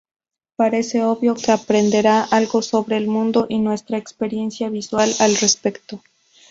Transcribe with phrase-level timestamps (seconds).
[0.55, 6.01] Parece obvio que aprenderá algo sobre el mundo y nuestra experiencia visual al respecto.